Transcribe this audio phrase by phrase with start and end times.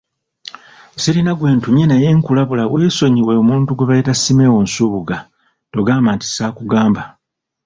[1.01, 5.17] Sirina gwe ntumye naye nkulabula weesonyiwe omuntu gwe bayita Simeo Nsubuga,
[5.73, 7.03] togamba nti saakugamba.